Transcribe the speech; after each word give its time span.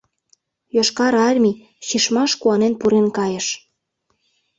Йошкар 0.75 1.15
Армий 1.29 1.57
Чишмаш 1.87 2.31
куанен 2.41 2.73
пурен 2.79 3.07
кайыш. 3.17 3.47